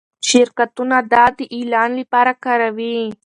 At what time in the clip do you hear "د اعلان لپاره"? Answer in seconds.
1.37-2.31